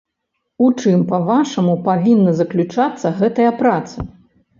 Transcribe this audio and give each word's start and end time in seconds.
У 0.67 0.67
чым, 0.79 1.01
па-вашаму, 1.11 1.75
павінна 1.87 2.33
заключацца 2.39 3.13
гэтая 3.21 3.51
праца? 3.61 4.07